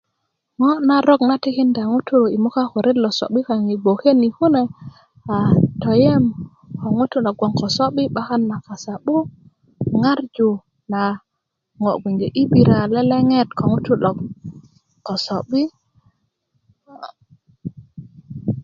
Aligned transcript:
ŋo 0.59 0.71
narok 0.87 1.21
na 1.29 1.35
tikinda 1.43 1.83
ŋutu 1.91 2.19
i 2.35 2.37
moka 2.43 2.63
ko 2.71 2.77
ret 2.85 2.97
lo 3.03 3.09
so'bi 3.17 3.41
kaŋ 3.47 3.61
i 3.73 3.77
bgoke 3.81 4.11
ni 4.13 4.29
kune 4.37 4.61
a 5.35 5.35
toyem 5.81 6.23
ko 6.79 6.87
ŋutu 6.97 7.17
loŋ 7.25 7.35
'bakan 8.13 8.41
kasa'bo 8.67 9.15
ŋarju 10.01 10.49
na 10.91 11.01
ŋo 11.81 11.91
bge 12.03 12.27
ibira 12.41 12.79
leleŋet 12.93 13.49
ko 13.57 13.63
ŋutu 13.71 13.93
lo 14.03 14.11
ko 15.05 15.13
so'bi 15.25 15.63